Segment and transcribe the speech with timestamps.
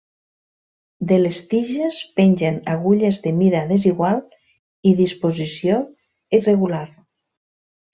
[1.11, 4.21] De les tiges pengen agulles de mida desigual
[4.93, 5.81] i disposició
[6.43, 6.87] irregular.